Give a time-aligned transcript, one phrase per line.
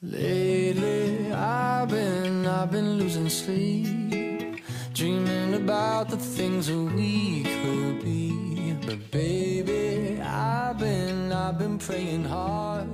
[0.00, 4.62] Lately, I've been, I've been losing sleep,
[4.94, 8.76] dreaming about the things that we could be.
[8.86, 12.86] But baby, I've been, I've been praying hard.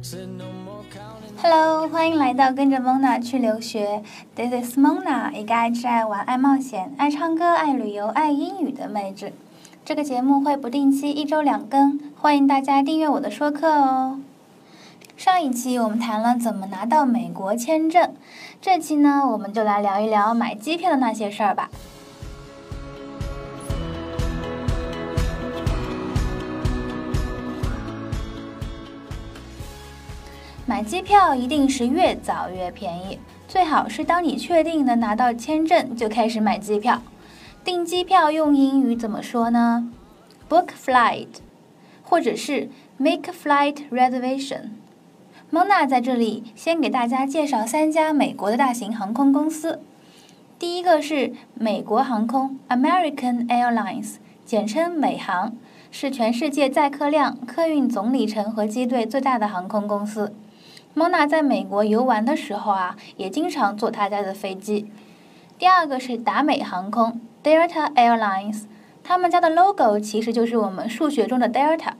[0.00, 1.36] Said no more counting.
[1.42, 4.04] Hello，欢迎来到跟着 Mona 去留学。
[4.36, 9.32] This is Mona，一个爱吃、爱玩、爱冒险、爱唱歌、爱旅游、爱英语的妹子。
[9.84, 14.20] 这个节目会不定期一周两更，欢迎大家订阅我的说课哦。
[15.16, 18.14] 上一期我们谈了怎么拿到美国签证，
[18.60, 21.70] 这期呢我们就来聊一聊买机票的那些事儿吧。
[30.64, 37.00] 买机票一定是越早越便宜，最好是当你确定能拿到签证就开始买机票。
[37.62, 39.92] 订机票用英语怎么说呢
[40.48, 41.28] ？Book flight，
[42.02, 44.70] 或者是 make flight reservation。
[45.54, 49.82] 蒙娜在这里先给大家介绍三家美国的大型航空公司。
[50.58, 54.14] 第一个是美国航空 （American Airlines），
[54.46, 55.52] 简称美航，
[55.90, 60.34] 是全世界载客量、客运总里程和机队最大的航空公司。
[60.94, 64.90] 蒙娜在美国游玩的时候啊，也经常坐他家的飞机。
[65.58, 68.62] 第二个是达美航空 （Delta Airlines），
[69.04, 71.92] 他们家的 logo 其实就是我们数学中的 delta。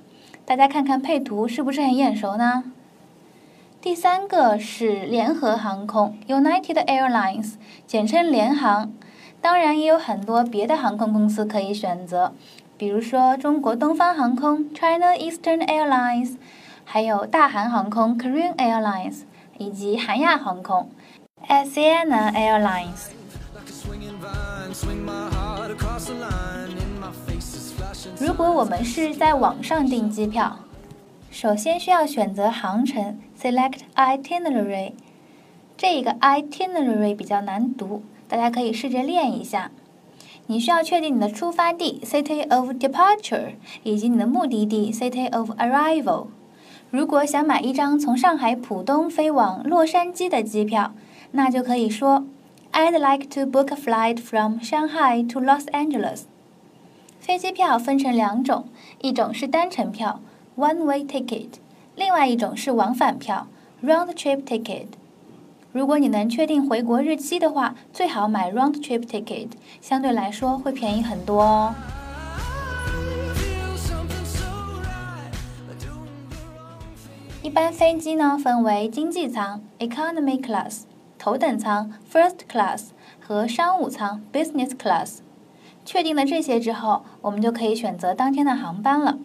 [0.47, 2.65] 大家看看配图，是不是很眼熟呢？
[3.83, 8.93] 第三个是联合航空 （United Airlines），简称联航。
[9.41, 12.33] 当然也有很多别的航空公司可以选择，
[12.79, 16.37] 比如说中国东方航空 （China Eastern Airlines），
[16.85, 19.23] 还有大韩航空 （Korean Airlines）
[19.59, 20.89] 以及韩亚航空
[21.49, 23.11] （Asiana Airlines）。
[23.53, 26.71] Like a swinging vine, swing my heart across the line.
[26.71, 28.25] In my face is flashing.
[28.25, 30.57] 如果我们是在网上订机票，
[31.33, 34.93] 首先需要选择航程 （Select Itinerary）。
[35.79, 39.71] 这个 itinerary 比较难读，大家可以试着练一下。
[40.47, 46.27] 你需要确定你的出发地 （City of Departure） 以及你的目的地 （City of Arrival）。
[46.91, 50.93] 如果想买一张从上海浦东飞往洛杉矶的机票，
[51.31, 52.27] 那就可以说
[52.73, 56.25] “I'd like to book a flight from Shanghai to Los Angeles”。
[57.19, 58.67] 飞机票分成两种，
[59.01, 60.21] 一种是单程票
[60.57, 61.49] （one-way ticket），
[61.97, 63.47] 另外一种是往返票
[63.83, 64.87] （round-trip ticket）。
[65.73, 69.49] 如果你能确定回国日期的话，最好买 round-trip ticket，
[69.81, 71.75] 相对来说会便宜很多哦。
[77.43, 80.83] 一般飞机呢分为经济舱 （economy class）、
[81.19, 85.19] 头等舱 （first class） 和商务舱 （business class）。
[85.85, 89.19] 确定了这些之后，我们就可以选择当天的航班了。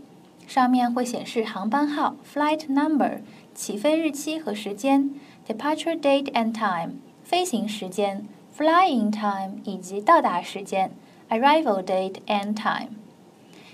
[0.47, 3.19] 上面会显示航班号 （flight number）、
[3.53, 5.11] 起飞日期和时间
[5.45, 6.93] （departure date and time）、
[7.23, 8.25] 飞行时间
[8.57, 10.91] （flying time） 以及到达时间
[11.29, 12.91] （arrival date and time）。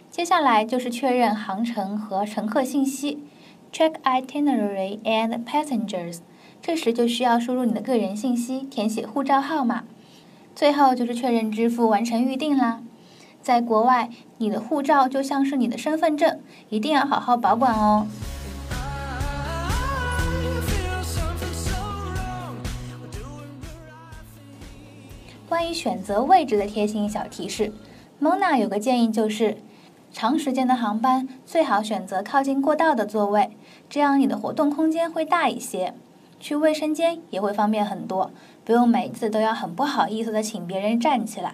[0.09, 3.19] 接下来就是确认航程和乘客信息。
[3.71, 6.19] Check itinerary and passengers。
[6.61, 9.83] 这时就需要输入你的个人信息，填写护照号码。
[10.55, 12.83] 最后就是确认支付，完成预订啦。
[13.43, 16.39] 在国外，你的护照就像是你的身份证，
[16.69, 18.07] 一定要好好保管哦。
[25.49, 27.73] 关于选择位置的贴心小提示
[28.21, 29.57] ，Mona 有个建议就是，
[30.11, 33.55] 长时间的航班最好选择靠近过道的座位，
[33.89, 35.93] 这样你的活动空间会大一些，
[36.39, 38.31] 去卫生间也会方便很多，
[38.63, 41.53] 不用每次都要很不好意思的请别人站起来。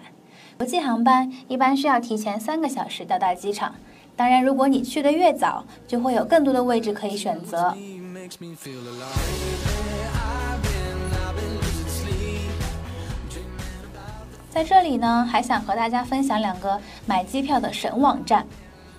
[0.60, 3.74] 国际航班一般需要提前三个小时到达机场，
[4.14, 7.74] 当然如果你去的越早，就会有更多的位置可以选择。
[14.50, 18.46] 在这里呢，还想和大家分享两个买机票的神网站，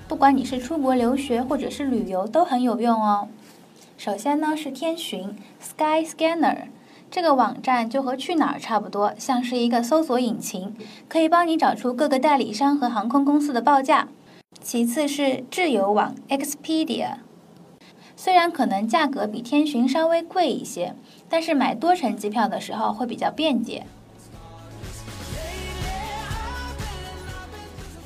[0.07, 3.27] 不管你是出国留学或者是旅游，都很有用哦。
[3.99, 6.63] 首先呢是天巡 Sky Scanner，
[7.11, 10.73] 这个网站就和去哪儿差不多，像是一个搜索引擎，
[11.09, 14.07] 可以帮你找出各个代理商和航空公司的报价。
[14.61, 17.15] 其次是智游网 Expedia，
[18.15, 20.95] 虽然可能价格比天巡稍微贵一些，
[21.27, 23.85] 但是买多程机票的时候会比较便捷。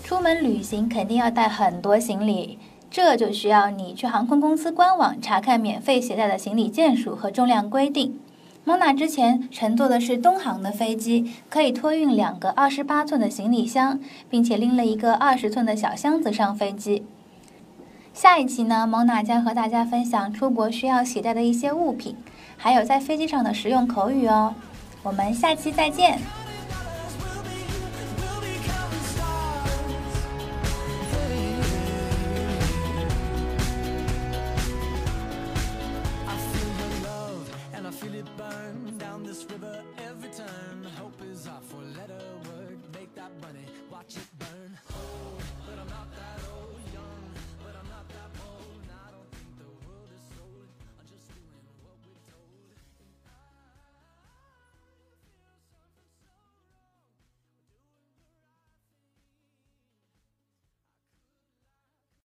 [0.03, 2.57] 出门旅行肯定要带很多行李，
[2.89, 8.19] 这就需要你去航空公司官网查看免费携带的行李件数和重量规定。
[8.67, 17.03] 蒙娜之前乘坐的是东航的飞机，可以托运两个二十八寸的行李箱，并且拎了一个二十寸的小箱子上飞机。
[18.11, 22.15] 下一期呢，蒙娜将和大家分享出国需要携带的一些物品，
[22.57, 24.55] 还有在飞机上的实用口语哦。
[25.03, 26.17] 我们下期再见。
[44.05, 44.34] watch it.